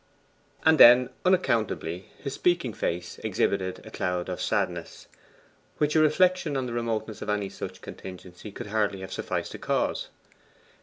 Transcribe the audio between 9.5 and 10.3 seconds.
to cause.